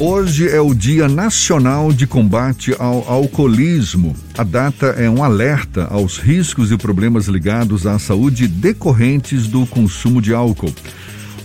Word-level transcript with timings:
Hoje 0.00 0.48
é 0.48 0.60
o 0.60 0.74
Dia 0.74 1.08
Nacional 1.08 1.92
de 1.92 2.06
Combate 2.06 2.74
ao 2.78 3.08
Alcoolismo. 3.08 4.16
A 4.36 4.42
data 4.42 4.86
é 4.86 5.08
um 5.08 5.22
alerta 5.22 5.84
aos 5.84 6.18
riscos 6.18 6.72
e 6.72 6.76
problemas 6.76 7.26
ligados 7.26 7.86
à 7.86 7.98
saúde 7.98 8.48
decorrentes 8.48 9.46
do 9.46 9.64
consumo 9.66 10.20
de 10.20 10.34
álcool. 10.34 10.74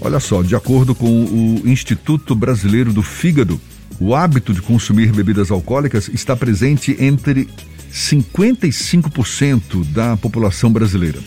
Olha 0.01 0.19
só, 0.19 0.41
de 0.41 0.55
acordo 0.55 0.95
com 0.95 1.25
o 1.25 1.61
Instituto 1.65 2.33
Brasileiro 2.33 2.91
do 2.91 3.03
Fígado, 3.03 3.59
o 3.99 4.15
hábito 4.15 4.53
de 4.53 4.61
consumir 4.61 5.11
bebidas 5.11 5.51
alcoólicas 5.51 6.07
está 6.07 6.35
presente 6.35 6.95
entre 6.99 7.47
55% 7.91 9.85
da 9.91 10.17
população 10.17 10.71
brasileira. 10.71 11.19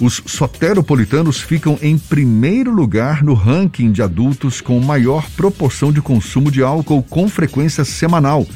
Os 0.00 0.22
soteropolitanos 0.26 1.40
ficam 1.40 1.78
em 1.80 1.96
primeiro 1.96 2.72
lugar 2.72 3.22
no 3.22 3.32
ranking 3.32 3.92
de 3.92 4.02
adultos 4.02 4.60
com 4.60 4.78
maior 4.80 5.28
proporção 5.36 5.92
de 5.92 6.02
consumo 6.02 6.50
de 6.50 6.62
álcool 6.62 7.02
com 7.02 7.28
frequência 7.28 7.84
semanal, 7.84 8.46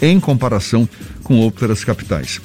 em 0.00 0.18
comparação 0.18 0.88
com 1.22 1.38
outras 1.38 1.84
capitais. 1.84 2.40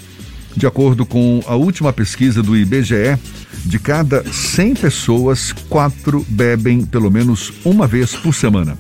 De 0.55 0.67
acordo 0.67 1.05
com 1.05 1.41
a 1.47 1.55
última 1.55 1.91
pesquisa 1.91 2.43
do 2.43 2.55
IBGE, 2.55 3.17
de 3.65 3.79
cada 3.79 4.23
100 4.31 4.75
pessoas, 4.75 5.51
quatro 5.67 6.25
bebem 6.29 6.85
pelo 6.85 7.09
menos 7.09 7.53
uma 7.65 7.87
vez 7.87 8.15
por 8.15 8.33
semana. 8.33 8.77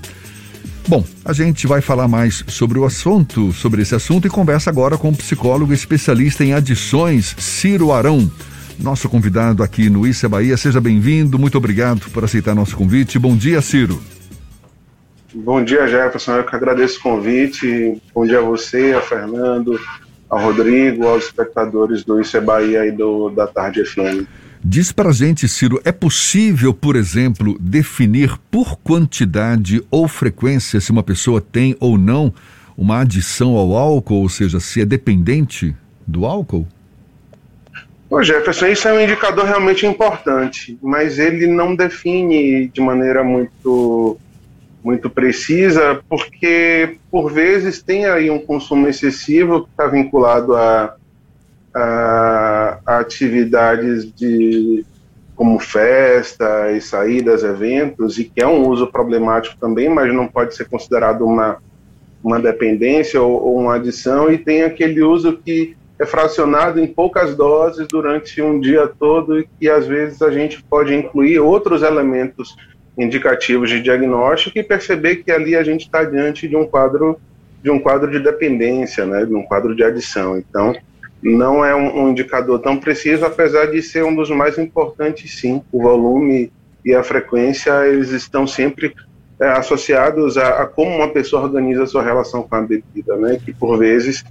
Bom, 0.87 1.03
a 1.25 1.33
gente 1.33 1.67
vai 1.67 1.81
falar 1.81 2.07
mais 2.07 2.43
sobre 2.47 2.79
o 2.79 2.85
assunto, 2.85 3.51
sobre 3.51 3.81
esse 3.81 3.93
assunto 3.93 4.27
e 4.27 4.29
conversa 4.29 4.69
agora 4.69 4.97
com 4.97 5.09
o 5.09 5.15
psicólogo 5.15 5.73
especialista 5.73 6.45
em 6.45 6.53
adições, 6.53 7.35
Ciro 7.37 7.91
Arão 7.91 8.31
nosso 8.79 9.09
convidado 9.09 9.63
aqui 9.63 9.89
no 9.89 10.05
Issa 10.05 10.29
Bahia. 10.29 10.55
Seja 10.57 10.79
bem-vindo, 10.79 11.37
muito 11.39 11.57
obrigado 11.57 12.09
por 12.11 12.23
aceitar 12.23 12.55
nosso 12.55 12.75
convite. 12.75 13.17
Bom 13.17 13.35
dia, 13.35 13.61
Ciro. 13.61 14.01
Bom 15.33 15.63
dia, 15.63 15.87
Jefferson. 15.87 16.33
Eu 16.33 16.43
que 16.43 16.55
agradeço 16.55 16.99
o 16.99 17.01
convite. 17.03 18.01
Bom 18.13 18.25
dia 18.25 18.39
a 18.39 18.41
você, 18.41 18.93
a 18.93 19.01
Fernando, 19.01 19.79
ao 20.29 20.41
Rodrigo, 20.41 21.07
aos 21.07 21.25
espectadores 21.25 22.03
do 22.03 22.19
Issa 22.19 22.41
Bahia 22.41 22.85
e 22.85 22.91
do 22.91 23.29
da 23.29 23.47
Tarde 23.47 23.83
FM. 23.85 24.25
Diz 24.63 24.91
para 24.91 25.09
a 25.09 25.13
gente, 25.13 25.47
Ciro, 25.47 25.79
é 25.85 25.91
possível, 25.91 26.73
por 26.73 26.95
exemplo, 26.95 27.57
definir 27.59 28.37
por 28.49 28.77
quantidade 28.77 29.83
ou 29.91 30.07
frequência 30.07 30.81
se 30.81 30.91
uma 30.91 31.03
pessoa 31.03 31.39
tem 31.39 31.75
ou 31.79 31.97
não 31.97 32.33
uma 32.75 33.01
adição 33.01 33.55
ao 33.55 33.75
álcool, 33.75 34.21
ou 34.21 34.29
seja, 34.29 34.59
se 34.59 34.81
é 34.81 34.85
dependente 34.85 35.75
do 36.05 36.25
álcool? 36.25 36.67
Ô 38.09 38.23
Jefferson, 38.23 38.67
isso 38.67 38.87
é 38.87 38.93
um 38.93 39.01
indicador 39.01 39.43
realmente 39.43 39.85
importante, 39.85 40.77
mas 40.81 41.19
ele 41.19 41.45
não 41.45 41.75
define 41.75 42.69
de 42.69 42.79
maneira 42.79 43.21
muito, 43.21 44.17
muito 44.81 45.09
precisa, 45.09 46.01
porque 46.07 46.97
por 47.11 47.29
vezes 47.29 47.83
tem 47.83 48.05
aí 48.05 48.29
um 48.29 48.39
consumo 48.39 48.87
excessivo 48.87 49.63
que 49.63 49.71
está 49.71 49.87
vinculado 49.87 50.55
a, 50.55 50.95
a, 51.75 52.79
a, 52.85 52.99
atividades 52.99 54.09
de 54.13 54.85
como 55.35 55.59
festa 55.59 56.71
e 56.71 56.79
saídas, 56.79 57.43
eventos, 57.43 58.17
e 58.17 58.23
que 58.23 58.41
é 58.41 58.47
um 58.47 58.69
uso 58.69 58.87
problemático 58.87 59.57
também, 59.59 59.89
mas 59.89 60.13
não 60.13 60.27
pode 60.27 60.55
ser 60.55 60.65
considerado 60.69 61.25
uma, 61.25 61.57
uma 62.23 62.39
dependência 62.39 63.21
ou, 63.21 63.33
ou 63.33 63.59
uma 63.59 63.75
adição, 63.75 64.31
e 64.31 64.37
tem 64.37 64.63
aquele 64.63 65.03
uso 65.03 65.37
que 65.37 65.76
é 65.99 66.05
fracionado 66.05 66.79
em 66.79 66.87
poucas 66.87 67.35
doses 67.35 67.87
durante 67.87 68.41
um 68.41 68.59
dia 68.59 68.87
todo 68.87 69.43
e 69.59 69.69
às 69.69 69.87
vezes 69.87 70.21
a 70.21 70.31
gente 70.31 70.63
pode 70.63 70.93
incluir 70.93 71.39
outros 71.39 71.81
elementos 71.81 72.55
indicativos 72.97 73.69
de 73.69 73.81
diagnóstico 73.81 74.57
e 74.57 74.63
perceber 74.63 75.17
que 75.17 75.31
ali 75.31 75.55
a 75.55 75.63
gente 75.63 75.81
está 75.85 76.03
diante 76.03 76.47
de 76.47 76.55
um 76.55 76.65
quadro 76.65 77.19
de 77.61 77.71
um 77.71 77.79
quadro 77.79 78.09
de 78.09 78.19
dependência, 78.19 79.05
né, 79.05 79.25
de 79.25 79.33
um 79.33 79.43
quadro 79.43 79.75
de 79.75 79.83
adição. 79.83 80.37
Então, 80.37 80.75
não 81.21 81.65
é 81.65 81.75
um, 81.75 82.03
um 82.03 82.09
indicador 82.09 82.59
tão 82.59 82.77
preciso, 82.77 83.25
apesar 83.25 83.65
de 83.65 83.81
ser 83.81 84.05
um 84.05 84.15
dos 84.15 84.29
mais 84.29 84.57
importantes, 84.57 85.39
sim. 85.39 85.61
O 85.71 85.81
volume 85.81 86.51
e 86.85 86.93
a 86.93 87.03
frequência 87.03 87.87
eles 87.87 88.11
estão 88.11 88.45
sempre 88.45 88.93
é, 89.39 89.49
associados 89.49 90.37
a, 90.37 90.61
a, 90.61 90.65
como 90.67 90.95
uma 90.95 91.09
pessoa 91.09 91.43
organiza 91.43 91.83
a 91.83 91.87
sua 91.87 92.03
relação 92.03 92.43
com 92.43 92.55
a 92.55 92.61
bebida, 92.61 93.15
né? 93.17 93.39
Que 93.43 93.53
por 93.53 93.77
vezes 93.77 94.23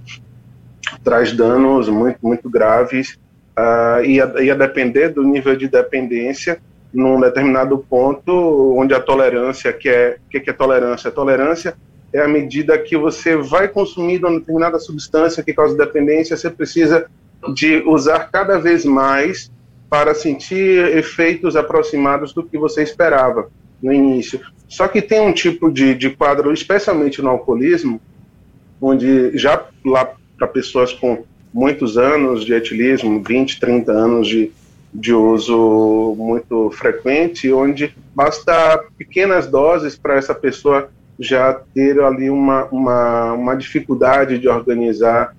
traz 1.03 1.31
danos 1.31 1.89
muito, 1.89 2.19
muito 2.21 2.49
graves 2.49 3.17
uh, 3.57 4.03
e, 4.03 4.21
a, 4.21 4.43
e 4.43 4.51
a 4.51 4.55
depender 4.55 5.09
do 5.09 5.23
nível 5.23 5.55
de 5.55 5.67
dependência, 5.67 6.59
num 6.93 7.19
determinado 7.19 7.77
ponto 7.77 8.75
onde 8.77 8.93
a 8.93 8.99
tolerância, 8.99 9.73
que 9.73 9.89
é, 9.89 10.17
que, 10.29 10.39
que 10.39 10.49
é 10.49 10.53
tolerância? 10.53 11.09
A 11.09 11.11
tolerância 11.11 11.75
é 12.13 12.21
a 12.21 12.27
medida 12.27 12.77
que 12.77 12.97
você 12.97 13.35
vai 13.35 13.67
consumir 13.67 14.23
uma 14.23 14.39
determinada 14.39 14.79
substância 14.79 15.43
que 15.43 15.53
causa 15.53 15.77
dependência, 15.77 16.37
você 16.37 16.49
precisa 16.49 17.07
de 17.53 17.83
usar 17.85 18.31
cada 18.31 18.57
vez 18.57 18.85
mais 18.85 19.51
para 19.89 20.13
sentir 20.13 20.97
efeitos 20.97 21.55
aproximados 21.55 22.33
do 22.33 22.43
que 22.43 22.57
você 22.57 22.83
esperava 22.83 23.49
no 23.81 23.93
início. 23.93 24.39
Só 24.67 24.87
que 24.87 25.01
tem 25.01 25.21
um 25.21 25.31
tipo 25.31 25.71
de, 25.71 25.95
de 25.95 26.09
quadro, 26.09 26.51
especialmente 26.51 27.21
no 27.21 27.29
alcoolismo, 27.29 28.01
onde 28.81 29.37
já 29.37 29.65
lá 29.85 30.11
para 30.37 30.47
pessoas 30.47 30.93
com 30.93 31.23
muitos 31.53 31.97
anos 31.97 32.45
de 32.45 32.53
etilismo, 32.53 33.21
20, 33.23 33.59
30 33.59 33.91
anos 33.91 34.27
de, 34.27 34.51
de 34.93 35.13
uso 35.13 36.15
muito 36.17 36.69
frequente, 36.71 37.51
onde 37.51 37.93
basta 38.15 38.83
pequenas 38.97 39.47
doses 39.47 39.97
para 39.97 40.15
essa 40.15 40.35
pessoa 40.35 40.89
já 41.19 41.53
ter 41.73 41.99
ali 41.99 42.29
uma, 42.29 42.65
uma, 42.65 43.33
uma 43.33 43.55
dificuldade 43.55 44.37
de 44.37 44.47
organizar 44.47 45.35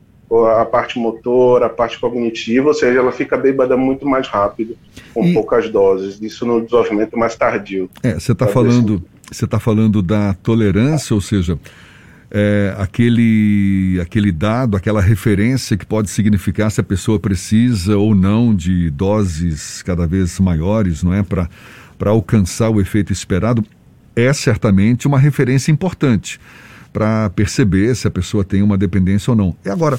a 0.59 0.65
parte 0.65 0.99
motora, 0.99 1.67
a 1.67 1.71
parte 1.71 1.99
cognitiva, 1.99 2.69
ou 2.69 2.75
seja, 2.75 2.99
ela 2.99 3.13
fica 3.13 3.37
bêbada 3.37 3.77
muito 3.77 4.07
mais 4.07 4.29
rápido 4.29 4.77
com 5.15 5.25
e... 5.25 5.33
poucas 5.33 5.71
doses. 5.71 6.21
Isso 6.21 6.45
no 6.45 6.61
desenvolvimento 6.61 7.17
mais 7.17 7.35
tardio. 7.35 7.89
É, 8.03 8.15
você 8.15 8.33
está 8.33 8.47
falando, 8.47 9.03
você 9.31 9.47
está 9.47 9.59
falando 9.59 10.03
da 10.03 10.35
tolerância, 10.35 11.15
ou 11.15 11.21
seja, 11.21 11.59
é, 12.31 12.75
aquele, 12.79 13.99
aquele 14.01 14.31
dado, 14.31 14.77
aquela 14.77 15.01
referência 15.01 15.77
que 15.77 15.87
pode 15.87 16.11
significar 16.11 16.71
se 16.71 16.81
a 16.81 16.85
pessoa 16.85 17.19
precisa 17.19 17.97
ou 17.97 18.15
não 18.15 18.55
de 18.55 18.91
doses 18.91 19.83
cada 19.83 20.07
vez 20.07 20.39
maiores, 20.39 21.03
não 21.03 21.15
é? 21.15 21.23
Para 21.23 21.49
alcançar 22.11 22.71
o 22.71 22.81
efeito 22.81 23.13
esperado, 23.13 23.65
é 24.15 24.33
certamente 24.33 25.07
uma 25.07 25.19
referência 25.19 25.71
importante 25.71 26.41
para 26.93 27.31
perceber 27.31 27.95
se 27.95 28.07
a 28.07 28.11
pessoa 28.11 28.45
tem 28.45 28.63
uma 28.63 28.77
dependência 28.77 29.31
ou 29.31 29.37
não. 29.37 29.57
E 29.65 29.71
agora, 29.71 29.99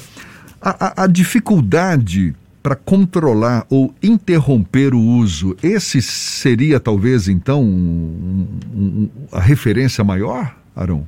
a, 0.60 1.02
a, 1.02 1.04
a 1.04 1.06
dificuldade 1.06 2.34
para 2.62 2.76
controlar 2.76 3.64
ou 3.70 3.94
interromper 4.02 4.94
o 4.94 5.00
uso, 5.00 5.56
esse 5.62 6.02
seria 6.02 6.78
talvez 6.78 7.26
então 7.26 7.62
um, 7.62 8.46
um, 8.74 9.08
a 9.32 9.40
referência 9.40 10.04
maior, 10.04 10.54
Arão? 10.76 11.06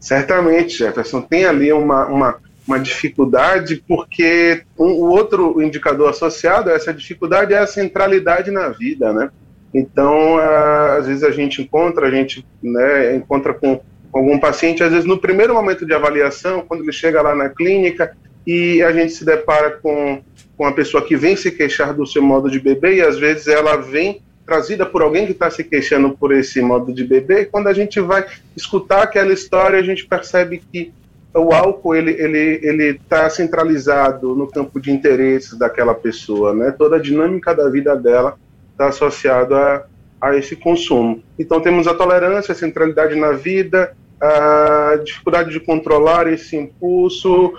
Certamente, 0.00 0.78
Jefferson, 0.78 1.20
tem 1.20 1.44
ali 1.44 1.72
uma, 1.72 2.06
uma, 2.06 2.36
uma 2.66 2.78
dificuldade, 2.78 3.82
porque 3.86 4.62
um, 4.78 4.90
o 4.90 5.08
outro 5.10 5.60
indicador 5.62 6.10
associado 6.10 6.70
a 6.70 6.74
essa 6.74 6.92
dificuldade 6.92 7.52
é 7.52 7.58
a 7.58 7.66
centralidade 7.66 8.50
na 8.50 8.68
vida, 8.68 9.12
né? 9.12 9.30
Então, 9.74 10.38
às 10.38 11.06
vezes 11.06 11.22
a 11.22 11.30
gente 11.30 11.60
encontra, 11.60 12.06
a 12.06 12.10
gente 12.10 12.46
né, 12.62 13.16
encontra 13.16 13.52
com 13.52 13.80
algum 14.12 14.38
paciente, 14.38 14.82
às 14.82 14.90
vezes 14.90 15.04
no 15.04 15.18
primeiro 15.18 15.54
momento 15.54 15.84
de 15.84 15.92
avaliação, 15.92 16.64
quando 16.66 16.82
ele 16.82 16.92
chega 16.92 17.20
lá 17.20 17.34
na 17.34 17.48
clínica 17.48 18.16
e 18.46 18.82
a 18.82 18.90
gente 18.92 19.12
se 19.12 19.24
depara 19.24 19.72
com, 19.72 20.22
com 20.56 20.64
uma 20.64 20.72
pessoa 20.72 21.04
que 21.04 21.16
vem 21.16 21.36
se 21.36 21.50
queixar 21.50 21.92
do 21.92 22.06
seu 22.06 22.22
modo 22.22 22.50
de 22.50 22.58
beber 22.58 22.94
e 22.94 23.02
às 23.02 23.18
vezes 23.18 23.46
ela 23.46 23.76
vem 23.76 24.22
trazida 24.48 24.86
por 24.86 25.02
alguém 25.02 25.26
que 25.26 25.32
está 25.32 25.50
se 25.50 25.62
queixando 25.62 26.16
por 26.16 26.32
esse 26.32 26.62
modo 26.62 26.90
de 26.90 27.04
beber, 27.04 27.42
e 27.42 27.44
quando 27.44 27.66
a 27.66 27.74
gente 27.74 28.00
vai 28.00 28.24
escutar 28.56 29.02
aquela 29.02 29.30
história, 29.30 29.78
a 29.78 29.82
gente 29.82 30.06
percebe 30.06 30.62
que 30.72 30.90
o 31.34 31.52
álcool 31.52 31.94
ele 31.94 32.12
ele 32.12 32.60
ele 32.62 32.84
está 32.96 33.28
centralizado 33.28 34.34
no 34.34 34.46
campo 34.46 34.80
de 34.80 34.90
interesses 34.90 35.58
daquela 35.58 35.94
pessoa, 35.94 36.54
né? 36.54 36.70
Toda 36.70 36.96
a 36.96 37.00
dinâmica 37.00 37.54
da 37.54 37.68
vida 37.68 37.94
dela 37.94 38.38
está 38.72 38.88
associada 38.88 39.84
a, 40.18 40.28
a 40.28 40.36
esse 40.36 40.56
consumo. 40.56 41.22
Então 41.38 41.60
temos 41.60 41.86
a 41.86 41.92
tolerância, 41.92 42.52
a 42.52 42.56
centralidade 42.56 43.14
na 43.14 43.32
vida, 43.32 43.94
a 44.18 44.98
dificuldade 45.04 45.50
de 45.50 45.60
controlar 45.60 46.26
esse 46.26 46.56
impulso, 46.56 47.52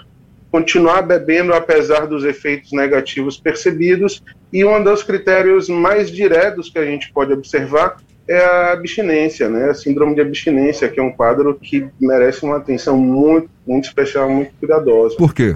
continuar 0.52 1.02
bebendo 1.02 1.54
apesar 1.54 2.08
dos 2.08 2.24
efeitos 2.24 2.72
negativos 2.72 3.38
percebidos. 3.38 4.24
E 4.52 4.66
um 4.66 4.84
dos 4.84 5.04
critérios 5.04 5.70
mais 5.70 6.10
diretos 6.10 6.70
que 6.70 6.80
a 6.80 6.86
gente 6.86 7.12
pode 7.12 7.32
observar 7.34 7.98
é 8.28 8.38
a 8.38 8.74
abstinência, 8.74 9.50
né? 9.50 9.72
A 9.72 9.74
síndrome 9.74 10.14
de 10.14 10.22
abstinência, 10.22 10.88
que 10.88 11.00
é 11.00 11.04
um 11.04 11.12
quadro 11.12 11.56
que 11.56 11.88
merece 12.00 12.44
uma 12.44 12.58
atenção 12.58 12.96
muito, 12.96 13.50
muito 13.66 13.86
especial, 13.86 14.30
muito 14.30 14.52
cuidadosa. 14.60 15.16
Por 15.18 15.34
quê? 15.34 15.56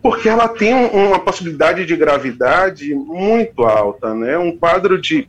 Porque 0.00 0.28
ela 0.28 0.48
tem 0.48 0.74
uma 0.74 1.18
possibilidade 1.18 1.86
de 1.86 1.96
gravidade 1.96 2.94
muito 2.94 3.64
alta, 3.64 4.14
né? 4.14 4.38
Um 4.38 4.56
quadro 4.56 5.00
de, 5.00 5.28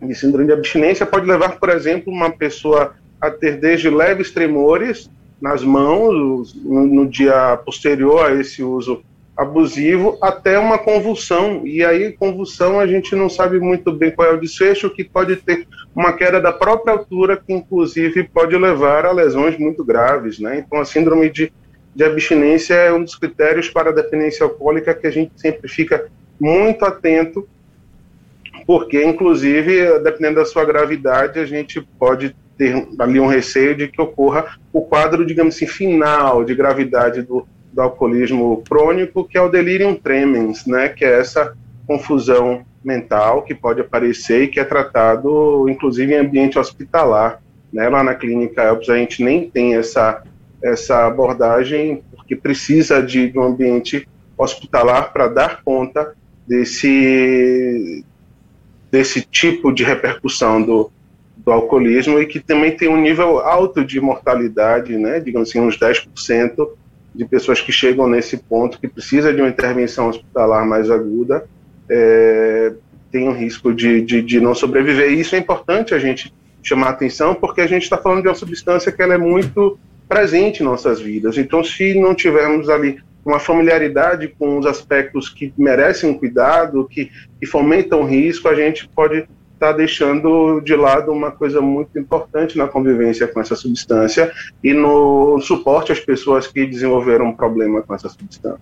de 0.00 0.14
síndrome 0.14 0.46
de 0.46 0.52
abstinência 0.52 1.06
pode 1.06 1.26
levar, 1.26 1.58
por 1.58 1.70
exemplo, 1.70 2.12
uma 2.12 2.30
pessoa 2.30 2.94
a 3.20 3.30
ter 3.30 3.58
desde 3.58 3.88
leves 3.88 4.30
tremores 4.30 5.10
nas 5.44 5.62
mãos, 5.62 6.54
no, 6.54 7.06
dia 7.06 7.58
posterior 7.66 8.24
a 8.24 8.34
esse 8.34 8.62
uso 8.62 9.04
abusivo, 9.36 10.16
até 10.22 10.58
uma 10.58 10.78
convulsão. 10.78 11.66
E 11.66 11.84
aí, 11.84 12.12
convulsão, 12.12 12.80
a 12.80 12.86
gente 12.86 13.14
não 13.14 13.28
sabe 13.28 13.60
muito 13.60 13.92
bem 13.92 14.10
qual 14.10 14.26
é 14.26 14.32
o 14.32 14.40
desfecho, 14.40 14.88
que 14.88 15.04
pode 15.04 15.36
ter 15.36 15.68
uma 15.94 16.14
queda 16.14 16.40
da 16.40 16.50
própria 16.50 16.94
altura, 16.94 17.36
que 17.36 17.52
inclusive 17.52 18.24
pode 18.24 18.56
levar 18.56 19.04
a 19.04 19.12
lesões 19.12 19.58
muito 19.58 19.84
graves. 19.84 20.38
Né? 20.38 20.64
Então, 20.66 20.80
a 20.80 20.84
síndrome 20.86 21.28
de, 21.28 21.52
de 21.94 22.04
abstinência 22.04 22.72
é 22.72 22.90
um 22.90 23.04
dos 23.04 23.14
critérios 23.14 23.68
para 23.68 23.90
a 23.90 23.94
dependência 23.94 24.44
alcoólica 24.44 24.94
que 24.94 25.06
a 25.06 25.12
gente 25.12 25.32
sempre 25.36 25.68
fica 25.68 26.06
muito 26.40 26.86
atento, 26.86 27.46
porque, 28.66 29.04
inclusive, 29.04 29.98
dependendo 29.98 30.36
da 30.36 30.46
sua 30.46 30.64
gravidade, 30.64 31.38
a 31.38 31.44
gente 31.44 31.82
pode 31.98 32.34
ter 32.56 32.86
ali 32.98 33.18
um 33.20 33.26
receio 33.26 33.76
de 33.76 33.88
que 33.88 34.00
ocorra 34.00 34.56
o 34.72 34.82
quadro, 34.82 35.26
digamos 35.26 35.56
assim, 35.56 35.66
final 35.66 36.44
de 36.44 36.54
gravidade 36.54 37.22
do, 37.22 37.46
do 37.72 37.82
alcoolismo 37.82 38.62
crônico, 38.68 39.24
que 39.24 39.36
é 39.36 39.40
o 39.40 39.48
delirium 39.48 39.94
tremens, 39.94 40.66
né, 40.66 40.88
que 40.88 41.04
é 41.04 41.18
essa 41.18 41.56
confusão 41.86 42.64
mental 42.84 43.42
que 43.42 43.54
pode 43.54 43.80
aparecer 43.80 44.44
e 44.44 44.48
que 44.48 44.60
é 44.60 44.64
tratado, 44.64 45.68
inclusive, 45.68 46.12
em 46.12 46.18
ambiente 46.18 46.58
hospitalar. 46.58 47.42
Né? 47.72 47.88
Lá 47.88 48.02
na 48.02 48.14
clínica 48.14 48.62
Elbs 48.62 48.88
a 48.88 48.96
gente 48.96 49.22
nem 49.24 49.48
tem 49.48 49.74
essa, 49.74 50.22
essa 50.62 51.06
abordagem, 51.06 52.02
porque 52.14 52.36
precisa 52.36 53.02
de, 53.02 53.30
de 53.30 53.38
um 53.38 53.42
ambiente 53.42 54.06
hospitalar 54.36 55.12
para 55.12 55.28
dar 55.28 55.62
conta 55.62 56.14
desse, 56.46 58.04
desse 58.90 59.22
tipo 59.22 59.72
de 59.72 59.82
repercussão 59.82 60.62
do, 60.62 60.92
do 61.44 61.52
alcoolismo 61.52 62.18
e 62.18 62.26
que 62.26 62.40
também 62.40 62.76
tem 62.76 62.88
um 62.88 63.00
nível 63.00 63.38
alto 63.40 63.84
de 63.84 64.00
mortalidade, 64.00 64.96
né, 64.96 65.20
digamos 65.20 65.50
assim, 65.50 65.60
uns 65.60 65.78
10% 65.78 66.68
de 67.14 67.24
pessoas 67.24 67.60
que 67.60 67.70
chegam 67.70 68.08
nesse 68.08 68.36
ponto 68.36 68.80
que 68.80 68.88
precisa 68.88 69.32
de 69.32 69.40
uma 69.40 69.48
intervenção 69.48 70.08
hospitalar 70.08 70.66
mais 70.66 70.90
aguda 70.90 71.46
é, 71.88 72.72
tem 73.10 73.28
um 73.28 73.32
risco 73.32 73.72
de, 73.72 74.00
de, 74.00 74.22
de, 74.22 74.40
não 74.40 74.54
sobreviver. 74.54 75.12
E 75.12 75.20
isso 75.20 75.36
é 75.36 75.38
importante 75.38 75.94
a 75.94 75.98
gente 75.98 76.34
chamar 76.62 76.88
atenção 76.88 77.34
porque 77.34 77.60
a 77.60 77.66
gente 77.66 77.82
está 77.82 77.96
falando 77.96 78.22
de 78.22 78.28
uma 78.28 78.34
substância 78.34 78.90
que 78.90 79.00
ela 79.00 79.14
é 79.14 79.18
muito 79.18 79.78
presente 80.08 80.60
em 80.60 80.64
nossas 80.64 81.00
vidas. 81.00 81.38
Então, 81.38 81.62
se 81.62 81.94
não 81.94 82.14
tivermos 82.14 82.68
ali 82.68 82.98
uma 83.24 83.38
familiaridade 83.38 84.28
com 84.38 84.58
os 84.58 84.66
aspectos 84.66 85.28
que 85.28 85.52
merecem 85.56 86.12
cuidado, 86.14 86.86
que, 86.90 87.10
que 87.40 87.46
fomentam 87.46 88.04
risco, 88.04 88.48
a 88.48 88.54
gente 88.54 88.88
pode 88.88 89.26
está 89.64 89.72
deixando 89.72 90.60
de 90.60 90.76
lado 90.76 91.10
uma 91.10 91.30
coisa 91.30 91.60
muito 91.60 91.98
importante 91.98 92.58
na 92.58 92.68
convivência 92.68 93.26
com 93.26 93.40
essa 93.40 93.56
substância 93.56 94.30
e 94.62 94.74
no 94.74 95.40
suporte 95.40 95.90
às 95.90 96.00
pessoas 96.00 96.46
que 96.46 96.66
desenvolveram 96.66 97.26
um 97.26 97.32
problema 97.32 97.80
com 97.80 97.94
essa 97.94 98.08
substância. 98.08 98.60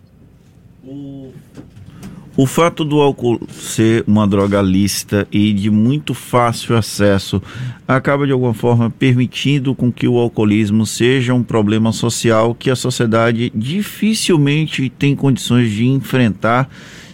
O, 2.37 2.47
fato 2.47 2.85
do 2.85 3.01
álcool 3.01 3.41
ser 3.49 4.05
uma 4.07 4.27
droga 4.27 4.63
lícita 4.63 5.27
e 5.31 5.53
de 5.53 5.71
muito 5.71 6.15
fácil 6.15 6.77
acesso 6.77 7.43
acaba 7.87 8.27
de 8.27 8.33
alguma 8.33 8.55
forma 8.55 8.91
permitindo 8.91 9.75
com 9.75 9.93
que 9.93 10.09
o 10.09 10.19
alcoolismo 10.19 10.87
seja 10.87 11.35
um 11.35 11.43
problema 11.43 11.93
social 11.93 12.55
que 12.55 12.71
a 12.71 12.77
sociedade 12.77 13.53
dificilmente 13.55 14.89
tem 14.89 15.15
condições 15.15 15.71
de 15.71 15.87
enfrentar 15.87 16.69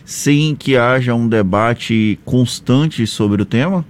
sem 0.08 0.56
que 0.56 0.74
haja 0.74 1.14
um 1.14 1.28
debate 1.28 2.18
constante 2.24 3.06
sobre 3.06 3.42
o 3.42 3.44
tema? 3.44 3.84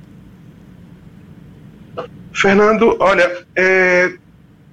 Fernando, 2.32 2.96
olha, 2.98 3.46
é, 3.54 4.14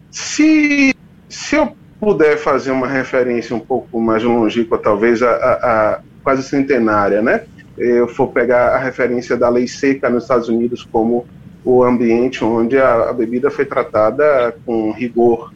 se, 0.10 0.96
se 1.30 1.56
eu 1.56 1.78
puder 2.00 2.40
fazer 2.40 2.72
uma 2.72 2.88
referência 2.88 3.56
um 3.56 3.60
pouco 3.60 4.02
mais 4.02 4.24
longínqua, 4.24 4.80
talvez 4.80 5.22
a, 5.22 5.30
a, 5.30 5.92
a 5.94 6.00
quase 6.24 6.42
centenária, 6.42 7.22
né? 7.22 7.44
Eu 7.78 8.08
for 8.08 8.30
pegar 8.30 8.70
a 8.70 8.80
referência 8.80 9.38
da 9.38 9.48
lei 9.48 9.68
seca 9.68 10.10
nos 10.10 10.24
Estados 10.24 10.50
Unidos 10.50 10.84
como 10.84 11.28
o 11.64 11.84
ambiente 11.84 12.44
onde 12.44 12.76
a, 12.80 13.12
a 13.12 13.14
bebida 13.14 13.52
foi 13.52 13.66
tratada 13.66 14.58
com 14.66 14.92
rigor, 14.92 15.54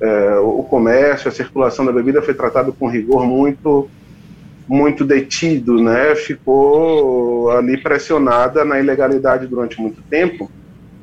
é, 0.00 0.36
o 0.40 0.64
comércio, 0.64 1.28
a 1.28 1.32
circulação 1.32 1.86
da 1.86 1.92
bebida 1.92 2.20
foi 2.22 2.34
tratada 2.34 2.72
com 2.72 2.88
rigor 2.88 3.24
muito 3.24 3.88
muito 4.68 5.04
detido, 5.04 5.82
né? 5.82 6.14
Ficou 6.14 7.50
ali 7.50 7.78
pressionada 7.78 8.64
na 8.64 8.78
ilegalidade 8.78 9.46
durante 9.46 9.80
muito 9.80 10.02
tempo, 10.02 10.50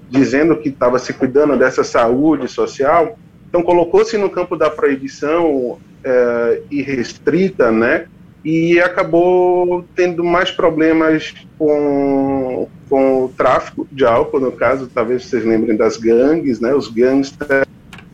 dizendo 0.10 0.56
que 0.56 0.70
estava 0.70 1.00
se 1.00 1.12
cuidando 1.12 1.58
dessa 1.58 1.84
saúde 1.84 2.48
social. 2.48 3.18
Então 3.50 3.64
colocou-se 3.64 4.18
no 4.18 4.30
campo 4.30 4.56
da 4.56 4.70
proibição 4.70 5.80
é, 6.04 6.62
irrestrita, 6.70 7.72
né? 7.72 8.06
E 8.44 8.80
acabou 8.80 9.84
tendo 9.96 10.24
mais 10.24 10.52
problemas 10.52 11.34
com, 11.58 12.68
com 12.88 13.26
o 13.26 13.30
tráfico 13.30 13.88
de 13.92 14.06
álcool, 14.06 14.40
no 14.40 14.52
caso, 14.52 14.88
talvez 14.94 15.26
vocês 15.26 15.44
lembrem 15.44 15.76
das 15.76 15.98
gangues, 15.98 16.60
né? 16.60 16.76
Os 16.76 16.88
gangsters, 16.88 17.66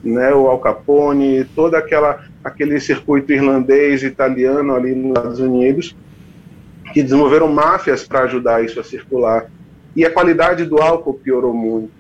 né? 0.03 0.33
O 0.33 0.47
Al 0.47 0.59
Capone, 0.59 1.45
toda 1.55 1.77
aquela 1.77 2.23
aquele 2.43 2.79
circuito 2.79 3.31
irlandês, 3.31 4.03
italiano 4.03 4.75
ali 4.75 4.95
nos 4.95 5.09
Estados 5.09 5.39
Unidos, 5.39 5.95
que 6.93 7.03
desenvolveram 7.03 7.47
máfias 7.47 8.03
para 8.03 8.23
ajudar 8.23 8.63
isso 8.63 8.79
a 8.79 8.83
circular. 8.83 9.45
E 9.95 10.03
a 10.05 10.11
qualidade 10.11 10.65
do 10.65 10.81
álcool 10.81 11.13
piorou 11.13 11.53
muito. 11.53 11.91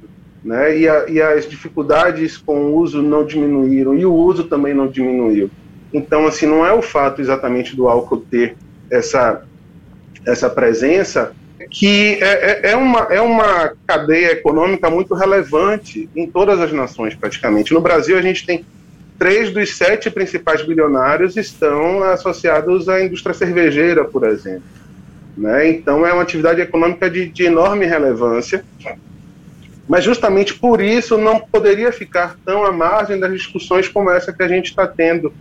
Né? 0.43 0.79
E, 0.79 0.89
a, 0.89 1.07
e, 1.07 1.21
as 1.21 1.47
dificuldades 1.47 2.37
com 2.37 2.57
o 2.57 2.75
uso 2.75 3.01
não 3.01 3.23
diminuíram, 3.23 3.95
e 3.95 4.05
o 4.05 4.13
uso 4.13 4.45
também 4.45 4.73
não 4.73 4.87
diminuiu. 4.87 5.51
Então, 5.93 6.25
assim, 6.25 6.47
não 6.47 6.65
é 6.65 6.73
o 6.73 6.81
fato 6.81 7.21
exatamente 7.21 7.75
do 7.75 7.87
álcool 7.87 8.17
ter 8.17 8.55
essa, 8.89 9.43
essa 10.25 10.49
presença 10.49 11.33
que 11.69 12.17
é, 12.21 12.69
é, 12.69 12.71
é, 12.71 12.75
uma, 12.75 12.99
é 13.09 13.21
uma 13.21 13.73
cadeia 13.85 14.31
econômica 14.31 14.89
muito 14.89 15.13
relevante 15.13 16.09
em 16.15 16.25
todas 16.29 16.59
as 16.59 16.71
nações, 16.71 17.15
praticamente. 17.15 17.73
No 17.73 17.81
Brasil, 17.81 18.17
a 18.17 18.21
gente 18.21 18.45
tem 18.45 18.65
três 19.17 19.51
dos 19.51 19.75
sete 19.77 20.09
principais 20.09 20.65
bilionários 20.65 21.37
estão 21.37 22.01
associados 22.03 22.89
à 22.89 23.03
indústria 23.03 23.33
cervejeira, 23.33 24.03
por 24.03 24.23
exemplo. 24.23 24.63
Né? 25.37 25.69
Então, 25.69 26.05
é 26.05 26.11
uma 26.11 26.23
atividade 26.23 26.59
econômica 26.61 27.09
de, 27.09 27.27
de 27.27 27.43
enorme 27.43 27.85
relevância, 27.85 28.65
mas 29.87 30.03
justamente 30.03 30.53
por 30.53 30.81
isso 30.81 31.17
não 31.17 31.39
poderia 31.39 31.91
ficar 31.91 32.37
tão 32.45 32.65
à 32.65 32.71
margem 32.71 33.19
das 33.19 33.31
discussões 33.31 33.87
como 33.87 34.09
essa 34.09 34.33
que 34.33 34.41
a 34.41 34.47
gente 34.47 34.67
está 34.67 34.87
tendo, 34.87 35.33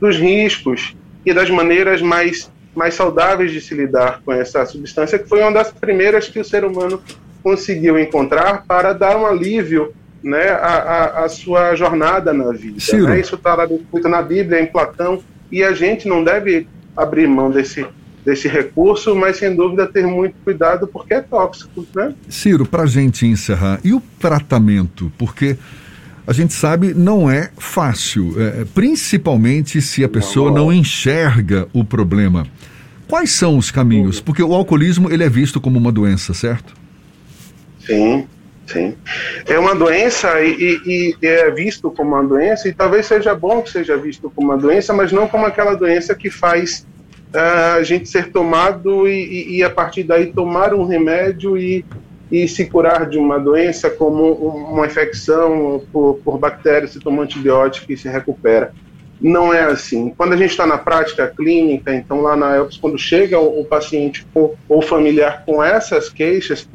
dos 0.00 0.16
riscos 0.16 0.96
e 1.24 1.32
das 1.32 1.50
maneiras 1.50 2.00
mais, 2.00 2.50
mais 2.78 2.94
saudáveis 2.94 3.50
de 3.50 3.60
se 3.60 3.74
lidar 3.74 4.22
com 4.24 4.32
essa 4.32 4.64
substância, 4.64 5.18
que 5.18 5.28
foi 5.28 5.42
uma 5.42 5.52
das 5.52 5.72
primeiras 5.72 6.28
que 6.28 6.38
o 6.38 6.44
ser 6.44 6.64
humano 6.64 7.02
conseguiu 7.42 7.98
encontrar 7.98 8.64
para 8.66 8.92
dar 8.92 9.16
um 9.16 9.26
alívio 9.26 9.92
né, 10.22 10.48
a, 10.50 10.76
a, 10.76 11.24
a 11.24 11.28
sua 11.28 11.74
jornada 11.74 12.32
na 12.32 12.52
vida. 12.52 12.76
Né? 13.08 13.20
Isso 13.20 13.34
está 13.34 13.66
muito 13.92 14.08
na 14.08 14.22
Bíblia, 14.22 14.60
em 14.60 14.66
Platão, 14.66 15.22
e 15.50 15.62
a 15.64 15.72
gente 15.72 16.06
não 16.06 16.22
deve 16.22 16.68
abrir 16.96 17.26
mão 17.26 17.50
desse, 17.50 17.84
desse 18.24 18.48
recurso, 18.48 19.14
mas 19.14 19.36
sem 19.36 19.54
dúvida 19.54 19.86
ter 19.86 20.06
muito 20.06 20.34
cuidado 20.44 20.86
porque 20.86 21.14
é 21.14 21.20
tóxico. 21.20 21.84
Né? 21.94 22.14
Ciro, 22.28 22.64
para 22.64 22.84
a 22.84 22.86
gente 22.86 23.26
encerrar, 23.26 23.80
e 23.82 23.92
o 23.92 24.00
tratamento? 24.20 25.12
Porque 25.18 25.56
a 26.28 26.32
gente 26.34 26.52
sabe 26.52 26.92
não 26.92 27.30
é 27.30 27.50
fácil, 27.56 28.34
é, 28.38 28.66
principalmente 28.74 29.80
se 29.80 30.04
a 30.04 30.08
pessoa 30.10 30.50
não, 30.50 30.66
não 30.66 30.72
enxerga 30.72 31.66
o 31.72 31.82
problema. 31.82 32.46
Quais 33.08 33.30
são 33.30 33.56
os 33.56 33.70
caminhos? 33.70 34.20
Porque 34.20 34.42
o 34.42 34.52
alcoolismo 34.52 35.10
ele 35.10 35.24
é 35.24 35.28
visto 35.30 35.58
como 35.58 35.78
uma 35.78 35.90
doença, 35.90 36.34
certo? 36.34 36.74
Sim. 37.80 38.26
Sim. 38.66 38.94
É 39.46 39.58
uma 39.58 39.74
doença 39.74 40.42
e, 40.42 40.78
e, 40.84 41.16
e, 41.22 41.26
é 41.26 41.50
visto 41.50 41.90
como 41.90 42.14
uma 42.14 42.22
doença, 42.22 42.68
e 42.68 42.74
talvez 42.74 43.06
seja 43.06 43.34
bom 43.34 43.62
que 43.62 43.70
seja 43.70 43.96
visto 43.96 44.30
como 44.30 44.48
uma 44.48 44.58
doença, 44.58 44.92
mas 44.92 45.10
não 45.10 45.26
como 45.26 45.46
aquela 45.46 45.74
doença 45.74 46.14
que 46.14 46.28
faz 46.28 46.86
uh, 47.34 47.78
a 47.78 47.82
gente 47.82 48.06
ser 48.06 48.30
tomado 48.30 49.08
e, 49.08 49.56
e, 49.56 49.62
a 49.62 49.70
partir 49.70 50.02
daí 50.02 50.26
tomar 50.26 50.74
um 50.74 50.84
remédio 50.84 51.56
e, 51.56 51.82
e 52.30 52.46
se 52.46 52.66
curar 52.66 53.08
de 53.08 53.18
uma 53.18 53.38
doença, 53.38 53.88
como 53.88 54.32
uma 54.32 54.86
infecção 54.86 55.82
por, 55.92 56.20
por 56.24 56.38
bactérias, 56.38 56.92
se 56.92 57.00
toma 57.00 57.22
antibiótico 57.22 57.90
e 57.92 57.96
se 57.96 58.08
recupera. 58.08 58.72
Não 59.20 59.52
é 59.52 59.62
assim. 59.62 60.10
Quando 60.16 60.34
a 60.34 60.36
gente 60.36 60.50
está 60.50 60.66
na 60.66 60.78
prática 60.78 61.26
clínica, 61.26 61.92
então 61.94 62.20
lá 62.20 62.36
na 62.36 62.56
ELPS, 62.56 62.76
quando 62.76 62.98
chega 62.98 63.38
o, 63.38 63.60
o 63.60 63.64
paciente 63.64 64.26
ou, 64.34 64.56
ou 64.68 64.82
familiar 64.82 65.42
com 65.44 65.62
essas 65.62 66.08
queixas, 66.08 66.68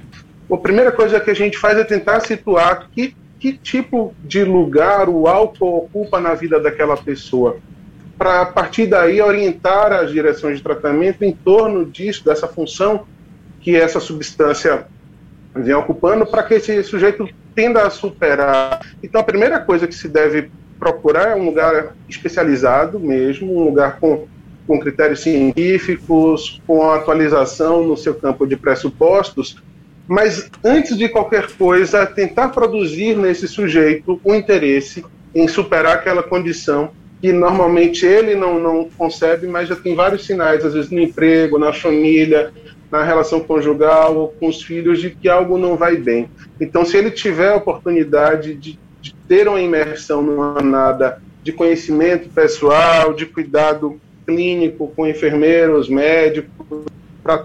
a 0.52 0.58
primeira 0.58 0.92
coisa 0.92 1.20
que 1.20 1.32
a 1.32 1.36
gente 1.36 1.58
faz 1.58 1.78
é 1.78 1.84
tentar 1.84 2.20
situar 2.22 2.90
que, 2.92 3.16
que 3.40 3.54
tipo 3.54 4.14
de 4.24 4.44
lugar 4.44 5.08
o 5.08 5.28
álcool 5.28 5.78
ocupa 5.78 6.20
na 6.20 6.34
vida 6.34 6.60
daquela 6.60 6.98
pessoa, 6.98 7.58
para 8.18 8.42
a 8.42 8.46
partir 8.46 8.88
daí 8.88 9.22
orientar 9.22 9.92
as 9.92 10.12
direções 10.12 10.58
de 10.58 10.64
tratamento 10.64 11.24
em 11.24 11.32
torno 11.32 11.86
disso, 11.86 12.26
dessa 12.26 12.48
função 12.48 13.06
que 13.62 13.76
essa 13.76 14.00
substância 14.00 14.86
vem 15.56 15.74
ocupando, 15.74 16.26
para 16.26 16.44
que 16.44 16.56
esse 16.56 16.84
sujeito 16.84 17.28
tenda 17.56 17.86
a 17.86 17.90
superar. 17.90 18.82
Então, 19.02 19.22
a 19.22 19.24
primeira 19.24 19.60
coisa 19.60 19.88
que 19.88 19.96
se 19.96 20.08
deve 20.08 20.50
procurar 20.80 21.30
é 21.30 21.36
um 21.36 21.46
lugar 21.46 21.96
especializado 22.10 23.00
mesmo, 23.00 23.56
um 23.56 23.64
lugar 23.64 24.00
com, 24.00 24.28
com 24.68 24.80
critérios 24.80 25.22
científicos, 25.22 26.62
com 26.66 26.90
atualização 26.90 27.86
no 27.86 27.96
seu 27.96 28.16
campo 28.16 28.46
de 28.46 28.58
pressupostos, 28.58 29.62
mas 30.08 30.50
antes 30.64 30.98
de 30.98 31.08
qualquer 31.08 31.50
coisa, 31.52 32.06
tentar 32.06 32.50
produzir 32.50 33.16
nesse 33.16 33.48
sujeito 33.48 34.20
um 34.26 34.36
interesse 34.36 35.06
em 35.34 35.48
superar 35.48 35.96
aquela 35.96 36.22
condição 36.22 36.92
que 37.24 37.32
normalmente 37.32 38.06
ele 38.06 38.36
não, 38.36 38.60
não 38.60 38.90
concebe, 38.98 39.48
mas 39.48 39.70
já 39.70 39.78
tem 39.78 39.96
vários 39.96 40.26
sinais, 40.26 40.66
às 40.66 40.74
vezes 40.74 40.92
no 40.92 41.00
emprego, 41.00 41.58
na 41.58 41.72
família, 41.72 42.52
na 42.92 43.02
relação 43.02 43.40
conjugal 43.40 44.18
ou 44.18 44.28
com 44.28 44.50
os 44.50 44.62
filhos, 44.62 45.00
de 45.00 45.12
que 45.12 45.30
algo 45.30 45.58
não 45.58 45.78
vai 45.78 45.96
bem. 45.96 46.30
Então, 46.60 46.84
se 46.84 46.98
ele 46.98 47.10
tiver 47.10 47.54
a 47.54 47.56
oportunidade 47.56 48.54
de, 48.56 48.78
de 49.00 49.16
ter 49.26 49.48
uma 49.48 49.62
imersão 49.62 50.22
numa 50.22 50.62
nada 50.62 51.22
de 51.42 51.54
conhecimento 51.54 52.28
pessoal, 52.28 53.14
de 53.14 53.26
cuidado 53.26 54.02
clínico 54.28 54.92
com 54.94 55.08
enfermeiros, 55.08 55.88
médicos, 55.88 56.84
para 57.24 57.38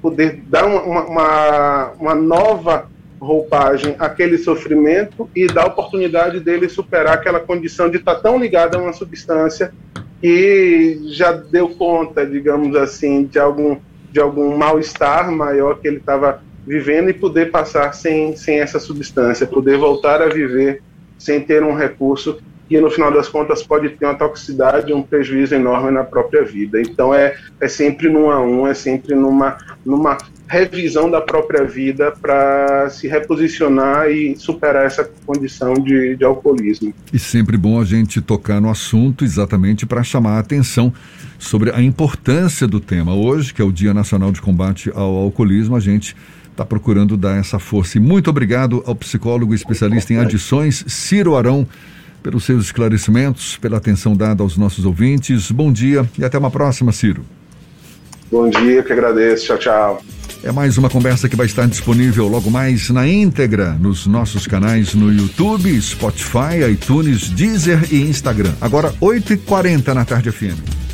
poder 0.00 0.40
dar 0.46 0.64
uma, 0.64 1.04
uma, 1.04 1.92
uma 2.00 2.14
nova 2.14 2.88
roupagem 3.20 3.96
aquele 3.98 4.38
sofrimento 4.38 5.28
e 5.34 5.46
dar 5.46 5.62
a 5.62 5.66
oportunidade 5.66 6.40
dele 6.40 6.68
superar 6.68 7.14
aquela 7.14 7.40
condição 7.40 7.88
de 7.90 7.96
estar 7.96 8.16
tão 8.16 8.38
ligado 8.38 8.76
a 8.76 8.78
uma 8.78 8.92
substância 8.92 9.72
que 10.20 11.00
já 11.06 11.32
deu 11.32 11.68
conta, 11.70 12.26
digamos 12.26 12.74
assim, 12.76 13.24
de 13.24 13.38
algum, 13.38 13.76
de 14.10 14.20
algum 14.20 14.56
mal-estar 14.56 15.30
maior 15.30 15.78
que 15.78 15.88
ele 15.88 15.98
estava 15.98 16.42
vivendo 16.66 17.10
e 17.10 17.14
poder 17.14 17.50
passar 17.50 17.92
sem, 17.94 18.34
sem 18.36 18.60
essa 18.60 18.80
substância, 18.80 19.46
poder 19.46 19.78
voltar 19.78 20.20
a 20.20 20.28
viver 20.28 20.82
sem 21.18 21.40
ter 21.40 21.62
um 21.62 21.74
recurso 21.74 22.38
que 22.68 22.80
no 22.80 22.90
final 22.90 23.12
das 23.12 23.28
contas 23.28 23.62
pode 23.62 23.90
ter 23.90 24.04
uma 24.04 24.14
toxicidade, 24.14 24.92
um 24.92 25.02
prejuízo 25.02 25.54
enorme 25.54 25.90
na 25.90 26.04
própria 26.04 26.44
vida. 26.44 26.80
Então 26.80 27.14
é, 27.14 27.36
é 27.60 27.68
sempre 27.68 28.08
num 28.08 28.30
a 28.30 28.40
um, 28.40 28.66
é 28.66 28.74
sempre 28.74 29.14
numa, 29.14 29.56
numa 29.84 30.18
revisão 30.48 31.10
da 31.10 31.20
própria 31.20 31.64
vida 31.64 32.12
para 32.20 32.88
se 32.90 33.08
reposicionar 33.08 34.08
e 34.10 34.36
superar 34.36 34.86
essa 34.86 35.08
condição 35.24 35.74
de, 35.74 36.16
de 36.16 36.24
alcoolismo. 36.24 36.94
E 37.12 37.18
sempre 37.18 37.56
bom 37.56 37.80
a 37.80 37.84
gente 37.84 38.20
tocar 38.20 38.60
no 38.60 38.70
assunto 38.70 39.24
exatamente 39.24 39.84
para 39.86 40.02
chamar 40.02 40.36
a 40.36 40.38
atenção 40.38 40.92
sobre 41.38 41.70
a 41.70 41.82
importância 41.82 42.66
do 42.66 42.80
tema. 42.80 43.14
Hoje, 43.14 43.52
que 43.52 43.60
é 43.60 43.64
o 43.64 43.72
Dia 43.72 43.92
Nacional 43.92 44.32
de 44.32 44.40
Combate 44.40 44.90
ao 44.94 45.16
Alcoolismo, 45.16 45.76
a 45.76 45.80
gente 45.80 46.16
está 46.50 46.64
procurando 46.64 47.16
dar 47.16 47.36
essa 47.36 47.58
força. 47.58 47.98
E 47.98 48.00
muito 48.00 48.30
obrigado 48.30 48.82
ao 48.86 48.94
psicólogo 48.94 49.54
especialista 49.54 50.12
em 50.14 50.18
adições, 50.18 50.84
Ciro 50.86 51.36
Arão 51.36 51.66
pelos 52.26 52.42
seus 52.42 52.64
esclarecimentos, 52.64 53.56
pela 53.56 53.76
atenção 53.76 54.16
dada 54.16 54.42
aos 54.42 54.56
nossos 54.56 54.84
ouvintes. 54.84 55.48
Bom 55.52 55.72
dia 55.72 56.10
e 56.18 56.24
até 56.24 56.36
uma 56.36 56.50
próxima, 56.50 56.90
Ciro. 56.90 57.24
Bom 58.32 58.50
dia, 58.50 58.82
que 58.82 58.92
agradeço. 58.92 59.46
Tchau, 59.46 59.58
tchau. 59.58 60.02
É 60.42 60.50
mais 60.50 60.76
uma 60.76 60.90
conversa 60.90 61.28
que 61.28 61.36
vai 61.36 61.46
estar 61.46 61.68
disponível 61.68 62.26
logo 62.26 62.50
mais 62.50 62.90
na 62.90 63.06
íntegra 63.06 63.76
nos 63.80 64.08
nossos 64.08 64.44
canais 64.44 64.92
no 64.92 65.12
YouTube, 65.12 65.80
Spotify, 65.80 66.68
iTunes, 66.68 67.30
Deezer 67.30 67.86
e 67.92 68.02
Instagram. 68.02 68.54
Agora, 68.60 68.92
8h40 69.00 69.94
na 69.94 70.04
tarde 70.04 70.32
FM. 70.32 70.85